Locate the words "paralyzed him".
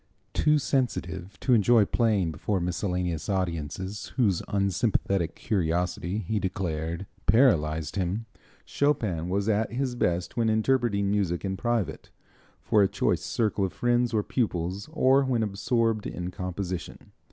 7.27-8.25